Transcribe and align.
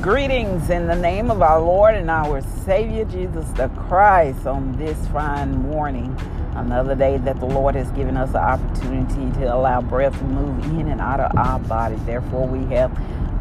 Greetings 0.00 0.70
in 0.70 0.86
the 0.86 0.96
name 0.96 1.30
of 1.30 1.42
our 1.42 1.60
Lord 1.60 1.94
and 1.94 2.10
our 2.10 2.40
Savior 2.64 3.04
Jesus 3.04 3.46
the 3.50 3.68
Christ 3.68 4.46
on 4.46 4.78
this 4.78 4.96
fine 5.08 5.52
morning. 5.68 6.18
Another 6.54 6.94
day 6.94 7.18
that 7.18 7.38
the 7.38 7.44
Lord 7.44 7.74
has 7.74 7.90
given 7.90 8.16
us 8.16 8.32
the 8.32 8.38
opportunity 8.38 9.30
to 9.38 9.54
allow 9.54 9.82
breath 9.82 10.16
to 10.16 10.24
move 10.24 10.64
in 10.78 10.88
and 10.88 11.02
out 11.02 11.20
of 11.20 11.36
our 11.36 11.58
body. 11.58 11.96
Therefore, 12.06 12.48
we 12.48 12.64
have 12.74 12.90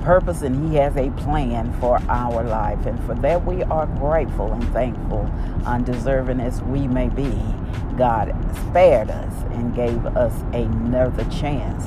purpose 0.01 0.41
and 0.41 0.69
He 0.69 0.75
has 0.75 0.97
a 0.97 1.09
plan 1.11 1.71
for 1.79 1.97
our 2.09 2.43
life. 2.43 2.85
And 2.85 3.01
for 3.05 3.15
that, 3.15 3.45
we 3.45 3.63
are 3.63 3.87
grateful 3.87 4.51
and 4.51 4.67
thankful, 4.73 5.31
undeserving 5.65 6.41
as 6.41 6.61
we 6.63 6.89
may 6.89 7.07
be. 7.07 7.39
God 7.97 8.35
spared 8.67 9.09
us 9.09 9.33
and 9.53 9.73
gave 9.73 10.05
us 10.07 10.33
another 10.51 11.23
chance 11.31 11.85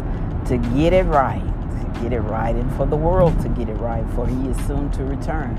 to 0.49 0.57
get 0.75 0.95
it 0.95 1.05
right 1.05 1.52
get 2.01 2.13
it 2.13 2.21
right 2.21 2.55
and 2.55 2.75
for 2.77 2.87
the 2.87 2.97
world 2.97 3.41
to 3.43 3.49
get 3.49 3.69
it 3.69 3.75
right, 3.75 4.05
for 4.15 4.27
he 4.27 4.49
is 4.49 4.57
soon 4.67 4.91
to 4.93 5.05
return 5.05 5.57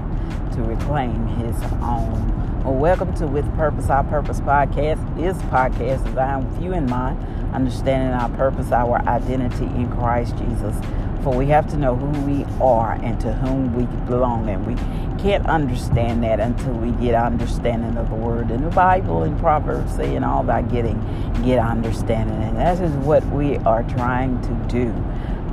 to 0.53 0.61
reclaim 0.61 1.25
his 1.27 1.55
own. 1.81 2.61
Well, 2.63 2.75
welcome 2.75 3.13
to 3.15 3.27
With 3.27 3.51
Purpose, 3.55 3.89
Our 3.89 4.03
Purpose 4.03 4.39
podcast. 4.39 5.15
This 5.15 5.35
podcast 5.43 6.07
is 6.07 6.17
I 6.17 6.33
am 6.33 6.49
with 6.49 6.63
you 6.63 6.73
in 6.73 6.85
mind, 6.85 7.17
understanding 7.53 8.13
our 8.13 8.29
purpose, 8.37 8.71
our 8.71 9.01
identity 9.07 9.65
in 9.65 9.91
Christ 9.91 10.37
Jesus. 10.37 10.75
For 11.23 11.35
we 11.35 11.47
have 11.47 11.67
to 11.71 11.77
know 11.77 11.95
who 11.95 12.21
we 12.21 12.45
are 12.61 12.93
and 12.93 13.19
to 13.21 13.33
whom 13.33 13.73
we 13.73 13.85
belong. 14.05 14.47
And 14.49 14.67
we 14.67 14.75
can't 15.23 15.47
understand 15.47 16.23
that 16.23 16.39
until 16.39 16.73
we 16.73 16.91
get 17.03 17.15
understanding 17.15 17.97
of 17.97 18.09
the 18.09 18.15
word 18.15 18.51
in 18.51 18.63
the 18.63 18.69
Bible 18.69 19.23
and 19.23 19.39
Proverbs 19.39 19.95
saying 19.95 20.23
all 20.23 20.41
about 20.41 20.69
getting 20.69 20.99
get 21.43 21.59
understanding. 21.59 22.43
And 22.43 22.57
that 22.57 22.79
is 22.79 22.91
what 22.97 23.25
we 23.27 23.57
are 23.59 23.83
trying 23.83 24.39
to 24.41 24.53
do 24.67 24.93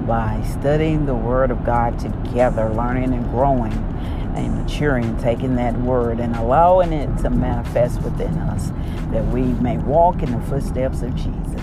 by 0.07 0.43
studying 0.59 1.07
the 1.07 1.15
Word 1.15 1.51
of 1.51 1.65
God 1.65 1.99
together, 1.99 2.69
learning 2.71 3.13
and 3.13 3.25
growing 3.31 3.73
and 4.35 4.63
maturing, 4.63 5.17
taking 5.19 5.57
that 5.57 5.79
Word 5.81 6.21
and 6.21 6.35
allowing 6.37 6.93
it 6.93 7.19
to 7.19 7.31
manifest 7.31 8.01
within 8.03 8.37
us, 8.39 8.71
that 9.11 9.27
we 9.29 9.43
may 9.43 9.79
walk 9.79 10.23
in 10.23 10.33
the 10.33 10.47
footsteps 10.47 11.03
of 11.03 11.15
Jesus. 11.15 11.63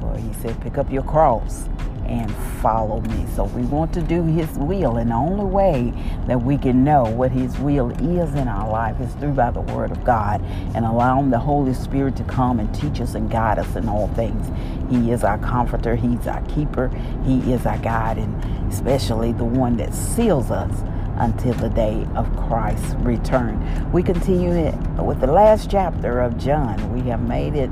For 0.00 0.16
He 0.16 0.32
said, 0.34 0.60
Pick 0.60 0.78
up 0.78 0.90
your 0.90 1.02
cross 1.02 1.68
and 2.08 2.34
follow 2.60 3.00
me. 3.02 3.26
So 3.34 3.44
we 3.44 3.62
want 3.62 3.92
to 3.94 4.02
do 4.02 4.24
His 4.24 4.50
will, 4.58 4.96
and 4.96 5.10
the 5.10 5.14
only 5.14 5.44
way 5.44 5.92
that 6.26 6.42
we 6.42 6.58
can 6.58 6.84
know 6.84 7.04
what 7.04 7.30
His 7.30 7.58
will 7.58 7.90
is 7.90 8.34
in 8.34 8.48
our 8.48 8.68
life 8.70 9.00
is 9.00 9.12
through 9.14 9.32
by 9.32 9.50
the 9.50 9.60
Word 9.60 9.90
of 9.90 10.04
God 10.04 10.42
and 10.74 10.84
allowing 10.84 11.30
the 11.30 11.38
Holy 11.38 11.74
Spirit 11.74 12.16
to 12.16 12.24
come 12.24 12.58
and 12.58 12.74
teach 12.74 13.00
us 13.00 13.14
and 13.14 13.30
guide 13.30 13.58
us 13.58 13.76
in 13.76 13.88
all 13.88 14.08
things. 14.08 14.46
He 14.90 15.10
is 15.12 15.24
our 15.24 15.38
comforter, 15.38 15.96
He's 15.96 16.26
our 16.26 16.42
keeper, 16.42 16.88
He 17.24 17.52
is 17.52 17.66
our 17.66 17.78
guide, 17.78 18.18
and 18.18 18.72
especially 18.72 19.32
the 19.32 19.44
one 19.44 19.76
that 19.76 19.94
seals 19.94 20.50
us 20.50 20.82
until 21.18 21.54
the 21.54 21.68
day 21.68 22.06
of 22.14 22.34
Christ's 22.36 22.94
return. 22.96 23.90
We 23.92 24.02
continue 24.02 24.52
it 24.52 24.74
with 25.02 25.20
the 25.20 25.26
last 25.26 25.70
chapter 25.70 26.20
of 26.20 26.38
John. 26.38 26.92
We 26.92 27.08
have 27.10 27.20
made 27.20 27.54
it 27.54 27.70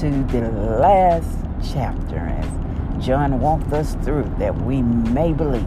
to 0.00 0.10
the 0.24 0.50
last 0.80 1.38
chapter 1.72 2.16
as 2.16 2.46
John 3.00 3.40
walked 3.40 3.72
us 3.72 3.94
through 4.02 4.34
that 4.38 4.56
we 4.62 4.82
may 4.82 5.32
believe. 5.32 5.64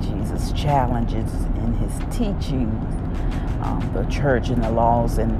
Jesus 0.00 0.52
challenges 0.52 1.32
in 1.34 1.74
his 1.74 2.16
teaching 2.16 2.68
um, 3.62 3.90
the 3.92 4.04
church 4.04 4.48
and 4.48 4.62
the 4.62 4.70
laws 4.70 5.18
and 5.18 5.32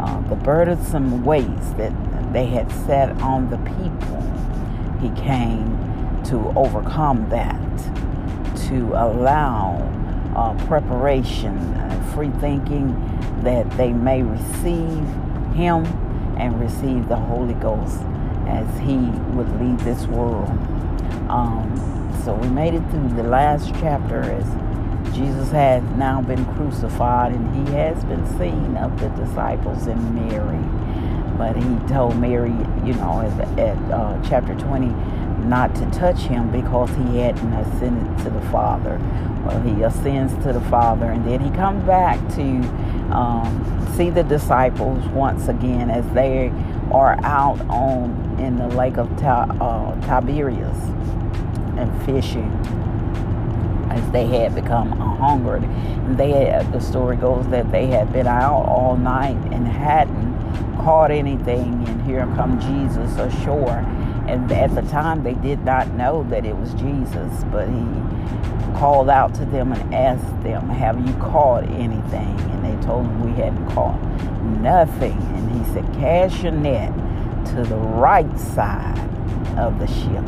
uh, 0.00 0.20
the 0.28 0.34
burdensome 0.34 1.24
ways 1.24 1.74
that 1.74 1.92
they 2.32 2.46
had 2.46 2.70
set 2.86 3.10
on 3.22 3.50
the 3.50 3.58
people. 3.58 4.20
He 5.00 5.10
came 5.20 6.22
to 6.24 6.52
overcome 6.58 7.28
that, 7.30 7.78
to 8.68 8.88
allow 8.94 9.76
uh, 10.34 10.54
preparation, 10.66 11.56
uh, 11.56 12.12
free 12.14 12.30
thinking, 12.40 12.94
that 13.42 13.70
they 13.76 13.92
may 13.92 14.22
receive 14.22 15.06
Him 15.54 15.86
and 16.38 16.60
receive 16.60 17.08
the 17.08 17.16
Holy 17.16 17.54
Ghost 17.54 18.00
as 18.50 18.78
he 18.80 18.96
would 19.34 19.48
leave 19.60 19.82
this 19.84 20.06
world. 20.06 20.50
Um, 21.30 22.10
so 22.24 22.34
we 22.34 22.48
made 22.48 22.74
it 22.74 22.82
through 22.90 23.08
the 23.10 23.22
last 23.22 23.70
chapter 23.80 24.20
as 24.20 24.44
Jesus 25.14 25.50
has 25.52 25.82
now 25.96 26.20
been 26.20 26.44
crucified 26.54 27.32
and 27.32 27.68
he 27.68 27.74
has 27.74 28.04
been 28.04 28.26
seen 28.38 28.76
of 28.76 28.98
the 29.00 29.08
disciples 29.10 29.86
and 29.86 30.14
Mary. 30.14 30.58
But 31.38 31.56
he 31.56 31.88
told 31.88 32.18
Mary, 32.18 32.50
you 32.84 32.94
know, 32.94 33.22
at, 33.22 33.58
at 33.58 33.78
uh, 33.90 34.20
chapter 34.28 34.54
20, 34.54 34.86
not 35.46 35.74
to 35.76 35.90
touch 35.90 36.18
him 36.20 36.50
because 36.50 36.90
he 36.90 37.18
hadn't 37.18 37.52
ascended 37.52 38.24
to 38.24 38.30
the 38.30 38.42
Father. 38.50 38.98
Well, 39.44 39.60
he 39.62 39.82
ascends 39.82 40.34
to 40.44 40.52
the 40.52 40.60
Father 40.62 41.06
and 41.06 41.26
then 41.26 41.40
he 41.40 41.50
comes 41.50 41.82
back 41.84 42.18
to 42.34 42.42
um, 43.14 43.94
see 43.96 44.10
the 44.10 44.22
disciples 44.22 45.04
once 45.08 45.48
again 45.48 45.90
as 45.90 46.06
they 46.12 46.52
are 46.92 47.18
out 47.24 47.60
on 47.68 48.36
in 48.38 48.56
the 48.56 48.68
lake 48.68 48.96
of 48.96 49.10
uh, 49.22 50.00
Tiberias 50.06 50.78
and 51.78 52.02
fishing 52.04 52.50
as 53.90 54.10
they 54.12 54.26
had 54.26 54.54
become 54.54 54.90
hungered. 54.90 55.62
And 55.62 56.18
they 56.18 56.30
had, 56.32 56.72
the 56.72 56.80
story 56.80 57.16
goes 57.16 57.46
that 57.48 57.70
they 57.72 57.86
had 57.86 58.12
been 58.12 58.26
out 58.26 58.64
all 58.66 58.96
night 58.96 59.36
and 59.52 59.66
hadn't 59.66 60.76
caught 60.78 61.10
anything. 61.10 61.84
And 61.88 62.02
here 62.02 62.26
come 62.36 62.60
Jesus 62.60 63.16
ashore. 63.18 63.84
And 64.30 64.52
at 64.52 64.72
the 64.76 64.82
time, 64.82 65.24
they 65.24 65.34
did 65.34 65.64
not 65.64 65.88
know 65.94 66.22
that 66.30 66.46
it 66.46 66.56
was 66.56 66.72
Jesus, 66.74 67.42
but 67.50 67.68
he 67.68 67.84
called 68.78 69.10
out 69.10 69.34
to 69.34 69.44
them 69.44 69.72
and 69.72 69.92
asked 69.92 70.42
them, 70.44 70.68
Have 70.68 71.04
you 71.04 71.12
caught 71.14 71.64
anything? 71.64 72.38
And 72.38 72.64
they 72.64 72.86
told 72.86 73.06
him, 73.06 73.24
We 73.24 73.32
hadn't 73.32 73.68
caught 73.70 74.00
nothing. 74.60 75.20
And 75.34 75.50
he 75.50 75.72
said, 75.72 75.84
Cast 75.94 76.44
your 76.44 76.52
net 76.52 76.94
to 77.46 77.64
the 77.64 77.76
right 77.76 78.38
side 78.38 78.98
of 79.58 79.80
the 79.80 79.88
ship. 79.88 80.24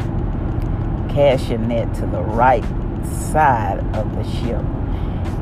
Cast 1.15 1.49
your 1.49 1.61
net 1.61 1.95
to 1.95 2.07
the 2.07 2.23
right 2.23 2.65
side 3.31 3.79
of 3.95 4.17
the 4.17 4.25
ship. 4.25 4.65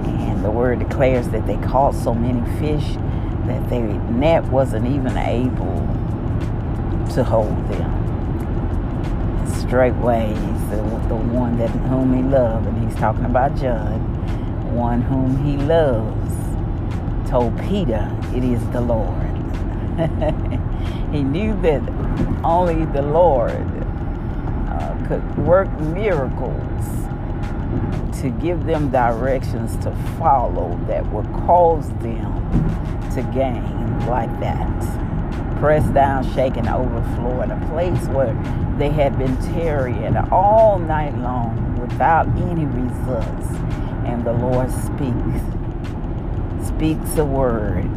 And 0.04 0.44
the 0.44 0.50
word 0.50 0.80
declares 0.80 1.30
that 1.30 1.46
they 1.46 1.56
caught 1.66 1.94
so 1.94 2.14
many 2.14 2.40
fish 2.58 2.96
that 3.46 3.70
their 3.70 3.86
net 4.10 4.44
wasn't 4.44 4.86
even 4.86 5.16
able 5.16 5.80
to 7.14 7.24
hold 7.24 7.56
them. 7.70 7.89
Straightway, 9.70 10.26
he's 10.26 10.68
the, 10.70 11.14
one 11.14 11.56
that 11.58 11.70
whom 11.70 12.12
he 12.12 12.24
loved, 12.24 12.66
and 12.66 12.84
he's 12.84 12.98
talking 12.98 13.24
about 13.24 13.56
John, 13.56 14.74
one 14.74 15.00
whom 15.00 15.44
he 15.44 15.56
loves, 15.58 17.30
told 17.30 17.56
Peter, 17.68 18.10
It 18.34 18.42
is 18.42 18.68
the 18.70 18.80
Lord. 18.80 19.30
he 21.12 21.22
knew 21.22 21.54
that 21.62 21.88
only 22.42 22.84
the 22.86 23.02
Lord 23.02 23.64
uh, 24.66 25.06
could 25.06 25.38
work 25.38 25.70
miracles 25.78 26.84
to 28.20 28.30
give 28.42 28.64
them 28.64 28.90
directions 28.90 29.76
to 29.84 29.92
follow 30.18 30.76
that 30.88 31.06
would 31.12 31.32
cause 31.46 31.88
them 32.00 32.34
to 33.14 33.22
gain 33.32 34.04
like 34.08 34.40
that. 34.40 35.09
Pressed 35.60 35.94
down, 35.94 36.28
shaken, 36.34 36.66
overflowing, 36.68 37.50
a 37.50 37.66
place 37.70 38.08
where 38.08 38.34
they 38.78 38.90
had 38.90 39.18
been 39.18 39.36
tarrying 39.54 40.16
all 40.32 40.78
night 40.78 41.16
long 41.18 41.78
without 41.80 42.26
any 42.36 42.64
results. 42.64 43.46
And 44.06 44.24
the 44.24 44.32
Lord 44.32 44.70
speaks, 44.70 45.40
speaks 46.66 47.16
a 47.18 47.24
word 47.24 47.88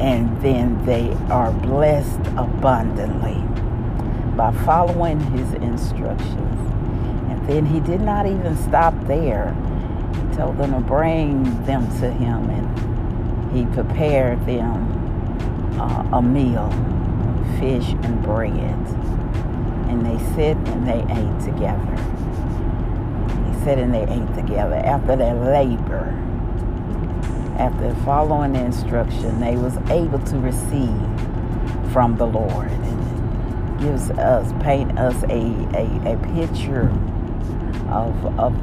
and 0.00 0.42
then 0.42 0.84
they 0.84 1.12
are 1.30 1.52
blessed 1.52 2.20
abundantly 2.36 3.40
by 4.36 4.52
following 4.64 5.20
his 5.32 5.52
instructions. 5.54 6.60
And 7.30 7.48
then 7.48 7.64
he 7.64 7.80
did 7.80 8.00
not 8.00 8.26
even 8.26 8.56
stop 8.56 8.94
there. 9.06 9.54
He 10.14 10.36
told 10.36 10.58
them 10.58 10.72
to 10.72 10.80
bring 10.80 11.64
them 11.64 11.86
to 12.00 12.10
him, 12.10 12.50
and 12.50 13.56
he 13.56 13.64
prepared 13.74 14.44
them 14.46 15.03
uh, 15.78 16.08
a 16.12 16.22
meal, 16.22 16.70
fish 17.58 17.90
and 18.04 18.22
bread. 18.22 18.52
And 19.88 20.04
they 20.04 20.18
sit 20.34 20.56
and 20.56 20.86
they 20.86 21.00
ate 21.00 21.44
together. 21.44 21.96
He 23.46 23.64
said, 23.64 23.78
and 23.78 23.94
they 23.94 24.02
ate 24.02 24.34
together 24.34 24.76
after 24.76 25.16
their 25.16 25.34
labor 25.34 26.20
after 27.56 27.94
following 28.04 28.52
the 28.54 28.64
instruction, 28.64 29.38
they 29.40 29.56
was 29.56 29.76
able 29.88 30.18
to 30.18 30.38
receive 30.38 31.92
from 31.92 32.16
the 32.16 32.26
Lord. 32.26 32.70
And 32.70 33.80
gives 33.80 34.10
us, 34.10 34.52
paint 34.62 34.98
us 34.98 35.22
a, 35.24 35.42
a, 35.76 36.14
a 36.14 36.18
picture 36.34 36.88
of, 37.90 38.38
of 38.38 38.54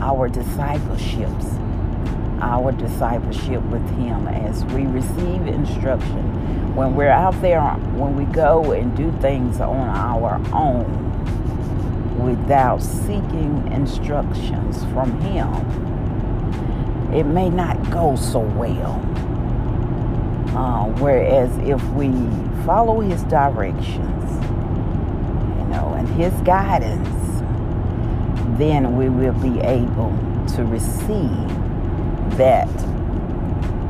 our 0.00 0.28
discipleships, 0.28 1.46
our 2.42 2.72
discipleship 2.72 3.62
with 3.64 3.88
Him 3.96 4.26
as 4.26 4.64
we 4.66 4.84
receive 4.86 5.46
instruction. 5.46 6.74
When 6.74 6.94
we're 6.96 7.08
out 7.08 7.40
there, 7.40 7.62
when 7.94 8.16
we 8.16 8.24
go 8.24 8.72
and 8.72 8.94
do 8.96 9.12
things 9.20 9.60
on 9.60 9.88
our 9.88 10.34
own, 10.52 11.10
without 12.18 12.82
seeking 12.82 13.70
instructions 13.72 14.82
from 14.92 15.18
Him, 15.20 15.48
it 17.14 17.24
may 17.24 17.48
not 17.48 17.90
go 17.90 18.16
so 18.16 18.40
well. 18.40 19.00
Uh, 20.56 20.86
whereas 20.98 21.56
if 21.58 21.82
we 21.90 22.10
follow 22.66 23.00
His 23.00 23.22
directions, 23.24 24.32
you 25.58 25.66
know, 25.68 25.94
and 25.96 26.08
His 26.08 26.32
guidance, 26.42 27.08
then 28.58 28.96
we 28.96 29.08
will 29.08 29.32
be 29.34 29.60
able 29.60 30.12
to 30.54 30.64
receive 30.64 31.61
that 32.36 32.68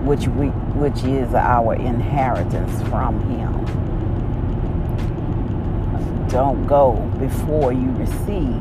which 0.04 0.26
we 0.26 0.48
which 0.74 1.04
is 1.04 1.32
our 1.34 1.74
inheritance 1.74 2.82
from 2.88 3.20
him. 3.30 3.52
Don't 6.28 6.66
go 6.66 6.94
before 7.18 7.72
you 7.72 7.90
receive 7.92 8.60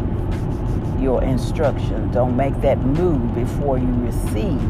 your 1.01 1.23
instruction. 1.23 2.11
Don't 2.11 2.35
make 2.35 2.59
that 2.61 2.77
move 2.77 3.33
before 3.33 3.79
you 3.79 3.91
receive 4.05 4.61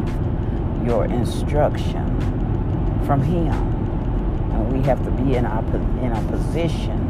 your 0.86 1.04
instruction 1.04 2.06
from 3.04 3.20
him. 3.22 3.52
And 3.52 4.72
we 4.72 4.82
have 4.86 5.04
to 5.04 5.10
be 5.10 5.34
in 5.34 5.44
our 5.44 5.62
in 6.00 6.12
a 6.12 6.22
position 6.30 7.08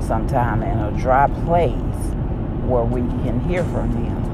sometime 0.00 0.62
in 0.62 0.78
a 0.78 0.90
dry 0.92 1.26
place 1.44 1.74
where 2.64 2.84
we 2.84 3.00
can 3.22 3.40
hear 3.40 3.64
from 3.64 3.94
him 4.04 4.27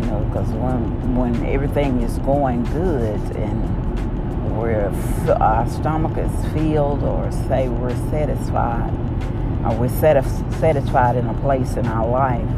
you 0.00 0.06
know, 0.06 0.20
because 0.20 0.48
when 0.48 1.16
when 1.16 1.46
everything 1.46 2.02
is 2.02 2.18
going 2.20 2.64
good 2.64 3.20
and 3.36 4.56
we're 4.56 4.88
our 5.40 5.68
stomach 5.68 6.16
is 6.16 6.52
filled, 6.52 7.02
or 7.02 7.30
say 7.48 7.68
we're 7.68 7.94
satisfied, 8.10 8.92
or 9.64 9.76
we're 9.76 9.88
satisfied 9.88 11.16
in 11.16 11.26
a 11.26 11.34
place 11.40 11.76
in 11.76 11.86
our 11.86 12.08
life, 12.08 12.48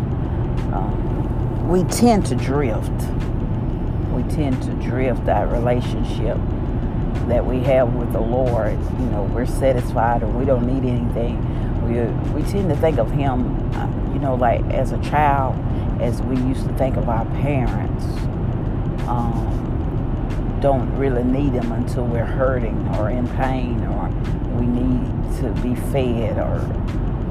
um, 0.73 1.69
we 1.69 1.83
tend 1.85 2.27
to 2.27 2.37
drift. 2.37 2.91
We 4.13 4.23
tend 4.25 4.63
to 4.65 4.73
drift 4.75 5.25
that 5.27 5.51
relationship 5.51 6.39
that 7.29 7.45
we 7.45 7.61
have 7.61 7.95
with 7.95 8.13
the 8.13 8.21
Lord. 8.21 8.73
You 8.73 9.07
know, 9.07 9.25
we're 9.35 9.47
satisfied, 9.47 10.23
and 10.23 10.39
we 10.39 10.45
don't 10.45 10.67
need 10.67 10.89
anything. 10.89 11.39
We 11.83 12.03
we 12.33 12.49
tend 12.49 12.69
to 12.69 12.77
think 12.77 12.99
of 12.99 13.11
Him, 13.11 13.75
uh, 13.75 14.13
you 14.13 14.21
know, 14.21 14.37
like 14.37 14.63
as 14.73 14.93
a 14.93 14.99
child 15.03 15.57
as 16.01 16.23
we 16.23 16.37
used 16.37 16.67
to 16.67 16.73
think 16.75 16.97
of 16.97 17.09
our 17.09 17.25
parents. 17.27 18.05
Um, 19.09 19.63
don't 20.63 20.97
really 20.97 21.25
need 21.25 21.53
them 21.55 21.73
until 21.73 22.05
we're 22.05 22.25
hurting 22.25 22.89
or 22.97 23.11
in 23.11 23.27
pain 23.37 23.83
or 23.85 24.09
we 24.57 24.65
need 24.65 25.41
to 25.41 25.51
be 25.61 25.75
fed 25.91 26.39
or 26.39 26.61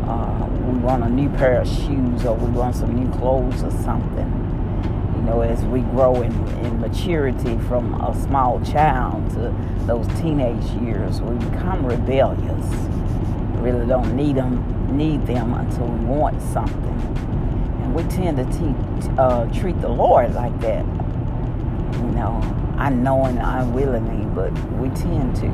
uh, 0.10 0.46
we 0.48 0.78
want 0.80 1.02
a 1.02 1.10
new 1.10 1.30
pair 1.30 1.62
of 1.62 1.68
shoes 1.68 2.26
or 2.26 2.36
we 2.36 2.52
want 2.52 2.76
some 2.76 2.94
new 2.94 3.10
clothes 3.18 3.64
or 3.64 3.72
something. 3.72 4.28
You 5.16 5.22
know, 5.22 5.42
as 5.42 5.64
we 5.64 5.80
grow 5.80 6.22
in, 6.22 6.34
in 6.66 6.82
maturity 6.82 7.58
from 7.70 7.94
a 8.02 8.14
small 8.22 8.60
child 8.66 9.30
to 9.32 9.56
those 9.86 10.08
teenage 10.20 10.66
years, 10.82 11.22
we 11.22 11.38
become 11.46 11.86
rebellious. 11.86 12.70
We 13.56 13.72
really 13.72 13.86
don't 13.86 14.14
need 14.14 14.36
them, 14.36 14.98
need 14.98 15.26
them 15.26 15.54
until 15.54 15.88
we 15.88 16.06
want 16.06 16.42
something 16.42 17.41
we 17.94 18.04
tend 18.04 18.38
to 18.38 18.46
teach, 18.46 19.18
uh, 19.18 19.46
treat 19.48 19.80
the 19.82 19.90
Lord 19.90 20.34
like 20.34 20.58
that. 20.62 20.86
You 20.86 22.12
know, 22.16 22.42
unknowing, 22.78 23.38
unwillingly, 23.38 24.26
but 24.34 24.52
we 24.78 24.90
tend 24.90 25.36
to. 25.38 25.48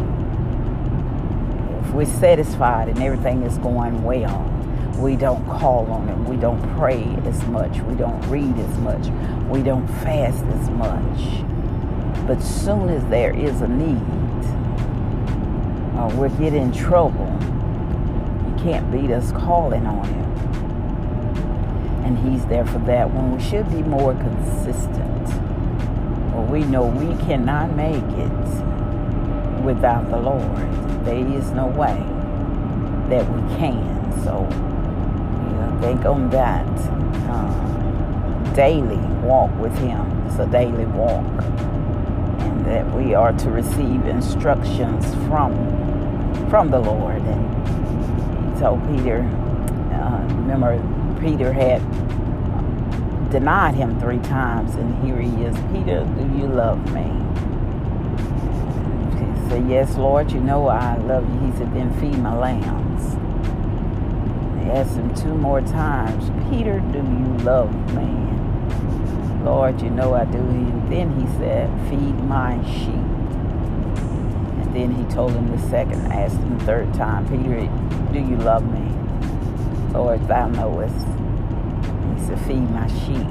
If 1.79 1.93
we're 1.93 2.05
satisfied 2.05 2.89
and 2.89 3.01
everything 3.01 3.43
is 3.43 3.57
going 3.57 4.03
well, 4.03 4.53
we 4.99 5.15
don't 5.15 5.45
call 5.47 5.85
on 5.87 6.07
Him. 6.07 6.25
We 6.25 6.37
don't 6.37 6.61
pray 6.77 7.03
as 7.25 7.43
much. 7.47 7.79
We 7.81 7.95
don't 7.95 8.21
read 8.27 8.57
as 8.57 8.77
much. 8.79 9.07
We 9.49 9.63
don't 9.63 9.87
fast 9.87 10.43
as 10.43 10.69
much. 10.69 12.27
But 12.27 12.41
soon 12.41 12.89
as 12.89 13.05
there 13.05 13.35
is 13.35 13.61
a 13.61 13.67
need, 13.67 14.01
or 15.97 16.09
we 16.15 16.29
get 16.37 16.53
in 16.53 16.71
trouble, 16.71 17.27
you 18.47 18.63
can't 18.63 18.91
beat 18.91 19.11
us 19.11 19.31
calling 19.31 19.85
on 19.85 20.05
Him 20.05 20.26
and 22.07 22.17
He's 22.19 22.45
there 22.45 22.65
for 22.65 22.79
that 22.79 23.13
when 23.13 23.35
we 23.35 23.43
should 23.43 23.69
be 23.69 23.83
more 23.83 24.13
consistent. 24.13 25.27
Well, 26.33 26.45
we 26.45 26.63
know 26.63 26.85
we 26.85 27.15
cannot 27.25 27.75
make 27.75 27.95
it 27.95 29.61
without 29.63 30.09
the 30.09 30.17
Lord. 30.17 31.05
There 31.05 31.17
is 31.17 31.51
no 31.51 31.67
way 31.67 31.97
that 33.09 33.29
we 33.29 33.41
can. 33.57 34.23
So, 34.23 34.47
you 34.47 35.53
know, 35.57 35.77
think 35.81 36.05
on 36.05 36.29
that. 36.29 36.65
Uh, 37.29 37.67
daily 38.57 38.97
walk 39.21 39.55
with 39.59 39.77
Him. 39.77 40.01
It's 40.25 40.39
a 40.39 40.47
daily 40.47 40.85
walk. 40.85 41.25
And 42.39 42.65
that 42.65 42.89
we 42.91 43.13
are 43.13 43.33
to 43.33 43.51
receive 43.51 44.05
instructions 44.05 45.13
from 45.27 45.53
from 46.49 46.71
the 46.71 46.79
Lord. 46.79 47.21
And 47.21 48.55
he 48.55 48.61
told 48.61 48.81
Peter, 48.87 49.19
uh, 49.93 50.23
remember 50.37 50.81
Peter 51.19 51.51
had 51.51 51.81
denied 53.29 53.75
him 53.75 53.99
three 53.99 54.19
times, 54.19 54.75
and 54.75 55.05
here 55.05 55.19
he 55.19 55.43
is. 55.43 55.55
Peter, 55.71 56.05
do 56.17 56.37
you 56.37 56.47
love 56.47 56.79
me? 56.93 57.03
He 59.17 59.49
said, 59.49 59.69
Yes, 59.69 59.97
Lord, 59.97 60.31
you 60.31 60.39
know 60.39 60.67
I 60.67 60.97
love 60.97 61.27
you. 61.33 61.51
He 61.51 61.57
said, 61.57 61.73
Then 61.73 61.93
feed 61.99 62.17
my 62.19 62.35
lambs. 62.35 63.13
He 64.63 64.71
asked 64.71 64.95
him 64.95 65.13
two 65.15 65.33
more 65.33 65.61
times, 65.61 66.29
Peter, 66.49 66.79
do 66.79 66.99
you 66.99 67.37
love 67.43 67.71
me? 67.95 69.43
Lord, 69.43 69.81
you 69.81 69.89
know 69.89 70.13
I 70.13 70.25
do. 70.25 70.39
And 70.39 70.91
then 70.91 71.19
he 71.19 71.25
said, 71.37 71.69
Feed 71.89 72.23
my 72.25 72.61
sheep. 72.65 72.93
And 74.61 74.75
then 74.75 74.91
he 74.93 75.03
told 75.13 75.31
him 75.31 75.49
the 75.55 75.69
second, 75.69 76.11
asked 76.11 76.37
him 76.37 76.57
the 76.57 76.65
third 76.65 76.93
time, 76.93 77.25
Peter, 77.27 77.67
do 78.11 78.19
you 78.19 78.37
love 78.37 78.69
me? 78.71 79.06
Lord, 79.93 80.27
thou 80.27 80.47
knowest. 80.47 80.95
He 82.15 82.25
said, 82.25 82.39
feed 82.45 82.69
my 82.71 82.87
sheep. 82.87 83.27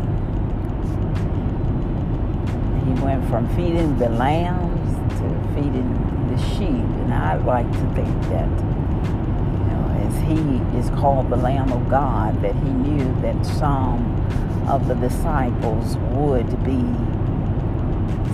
He 2.85 2.93
went 3.03 3.29
from 3.29 3.49
feeding 3.55 3.99
the 3.99 4.08
lambs 4.08 4.94
to 5.20 5.55
feeding 5.55 5.93
the 6.31 6.38
sheep. 6.55 6.87
And 7.05 7.12
I'd 7.12 7.44
like 7.44 7.70
to 7.70 7.94
think 7.94 8.23
that, 8.31 8.49
you 8.49 9.67
know, 9.69 10.06
as 10.06 10.14
he 10.23 10.79
is 10.79 10.91
called 10.99 11.31
the 11.31 11.37
Lamb 11.37 11.73
of 11.73 11.88
God, 11.88 12.41
that 12.43 12.55
he 12.55 12.70
knew 12.70 13.21
that 13.21 13.45
some 13.45 14.14
of 14.69 14.88
the 14.88 14.95
disciples 14.95 15.97
would 16.12 16.49
be 16.64 16.83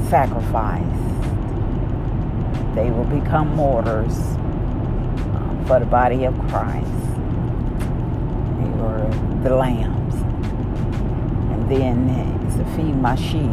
sacrificed. 0.09 0.87
They 2.75 2.91
will 2.91 3.05
become 3.05 3.55
martyrs 3.57 4.17
uh, 4.17 5.65
for 5.67 5.81
the 5.81 5.87
body 5.87 6.25
of 6.25 6.39
Christ 6.49 7.02
the 9.43 9.57
lambs. 9.57 10.15
And 11.53 11.71
then 11.71 12.09
it's 12.47 12.57
to 12.57 12.65
feed 12.77 12.95
my 12.95 13.17
sheep, 13.17 13.51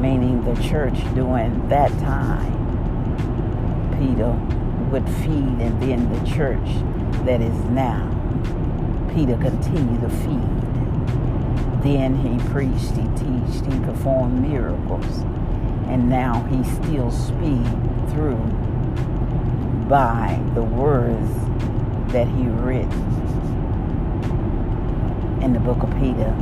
meaning 0.00 0.44
the 0.44 0.54
church 0.68 0.98
during 1.14 1.68
that 1.68 1.90
time. 2.00 2.56
Peter 3.98 4.32
would 4.90 5.08
feed, 5.20 5.60
and 5.60 5.82
then 5.82 6.12
the 6.12 6.30
church 6.30 6.68
that 7.24 7.40
is 7.40 7.58
now, 7.70 8.06
Peter 9.14 9.36
continued 9.36 10.00
to 10.02 10.08
feed. 10.08 11.82
Then 11.82 12.16
he 12.16 12.38
preached, 12.50 12.96
he 12.96 13.02
taught, 13.16 13.72
he 13.72 13.80
performed 13.80 14.42
miracles, 14.42 15.18
and 15.88 16.08
now 16.08 16.42
he 16.44 16.62
still 16.64 17.10
speaks 17.10 18.12
through 18.12 18.36
by 19.88 20.38
the 20.54 20.62
words 20.62 21.32
that 22.12 22.26
he 22.28 22.44
written 22.44 23.27
in 25.42 25.52
the 25.52 25.60
book 25.60 25.82
of 25.82 25.90
Peter, 25.98 26.34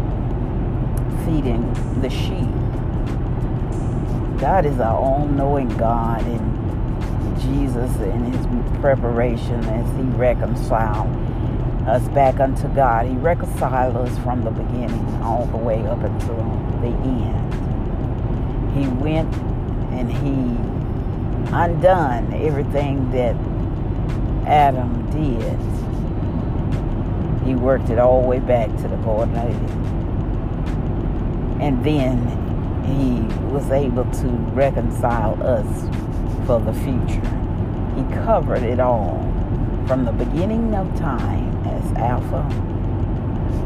feeding 1.24 1.72
the 2.00 2.10
sheep. 2.10 2.48
God 4.40 4.66
is 4.66 4.78
our 4.80 4.96
all 4.96 5.26
knowing 5.26 5.68
God, 5.76 6.22
and 6.22 7.40
Jesus, 7.40 7.94
in 7.96 8.32
his 8.32 8.46
preparation 8.80 9.64
as 9.64 9.96
he 9.96 10.02
reconciled 10.18 11.08
us 11.88 12.06
back 12.08 12.40
unto 12.40 12.68
God, 12.74 13.06
he 13.06 13.14
reconciled 13.14 13.96
us 13.96 14.18
from 14.18 14.42
the 14.42 14.50
beginning 14.50 15.22
all 15.22 15.46
the 15.46 15.56
way 15.56 15.86
up 15.86 16.02
until 16.02 16.36
the 16.80 16.88
end. 16.88 17.54
He 18.76 18.88
went 18.88 19.32
and 19.92 20.10
he 20.10 20.76
undone 21.54 22.32
everything 22.34 23.10
that 23.12 23.36
Adam 24.46 25.08
did 25.10 25.58
he 27.46 27.54
worked 27.54 27.90
it 27.90 27.98
all 27.98 28.22
the 28.22 28.28
way 28.28 28.40
back 28.40 28.68
to 28.76 28.88
the 28.88 28.96
of 28.96 29.34
And 31.60 31.84
then 31.84 32.16
he 32.84 33.20
was 33.52 33.70
able 33.70 34.04
to 34.04 34.28
reconcile 34.52 35.40
us 35.42 35.88
for 36.46 36.60
the 36.60 36.72
future. 36.72 37.30
He 37.96 38.02
covered 38.24 38.62
it 38.62 38.80
all 38.80 39.20
from 39.86 40.04
the 40.04 40.12
beginning 40.12 40.74
of 40.74 40.94
time 40.98 41.64
as 41.66 41.92
Alpha 41.92 42.42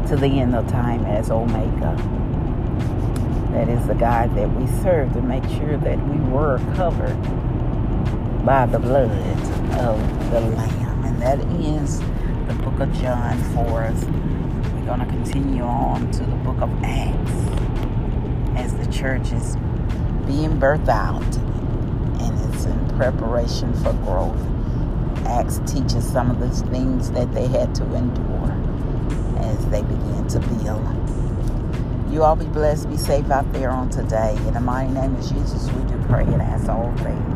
to 0.07 0.15
the 0.15 0.27
end 0.27 0.55
of 0.55 0.67
time 0.67 1.05
as 1.05 1.31
Omega. 1.31 1.95
That 3.51 3.67
is 3.67 3.85
the 3.87 3.95
God 3.95 4.35
that 4.35 4.49
we 4.53 4.67
serve 4.81 5.11
to 5.13 5.21
make 5.21 5.43
sure 5.45 5.77
that 5.77 5.99
we 6.07 6.17
were 6.29 6.59
covered 6.75 7.17
by 8.45 8.65
the 8.65 8.79
blood 8.79 9.11
of 9.79 10.31
the 10.31 10.41
Lamb. 10.41 11.05
And 11.05 11.21
that 11.21 11.39
ends 11.39 12.01
the 12.51 12.63
book 12.63 12.79
of 12.81 12.93
John 12.95 13.41
for 13.53 13.83
us. 13.83 14.03
We're 14.03 14.85
going 14.85 14.99
to 14.99 15.05
continue 15.05 15.63
on 15.63 16.11
to 16.11 16.19
the 16.19 16.35
book 16.37 16.59
of 16.61 16.69
Acts 16.83 17.31
as 18.57 18.73
the 18.75 18.91
church 18.91 19.31
is 19.31 19.55
being 20.25 20.59
birthed 20.59 20.89
out 20.89 21.23
and 22.21 22.53
it's 22.53 22.65
in 22.65 22.97
preparation 22.97 23.73
for 23.75 23.93
growth. 23.93 24.37
Acts 25.27 25.61
teaches 25.65 26.05
some 26.05 26.29
of 26.29 26.39
the 26.39 26.49
things 26.69 27.11
that 27.11 27.33
they 27.33 27.47
had 27.47 27.73
to 27.75 27.83
endure 27.95 28.51
as 29.37 29.65
they 29.67 29.81
began 29.83 30.27
to 30.27 30.39
build. 30.39 32.11
You 32.11 32.23
all 32.23 32.35
be 32.35 32.45
blessed, 32.45 32.89
be 32.89 32.97
safe 32.97 33.31
out 33.31 33.49
there 33.53 33.69
on 33.69 33.89
today. 33.89 34.35
In 34.47 34.53
the 34.55 34.59
mighty 34.59 34.91
name 34.91 35.15
of 35.15 35.21
Jesus, 35.21 35.71
we 35.71 35.83
do 35.83 35.97
pray 36.09 36.23
and 36.23 36.41
ask 36.41 36.67
all 36.67 36.93
things. 36.97 37.30